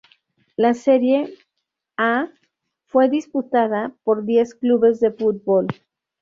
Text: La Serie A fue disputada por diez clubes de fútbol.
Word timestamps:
La 0.55 0.73
Serie 0.73 1.31
A 1.95 2.27
fue 2.87 3.07
disputada 3.07 3.93
por 4.03 4.25
diez 4.25 4.55
clubes 4.55 4.99
de 4.99 5.11
fútbol. 5.11 5.67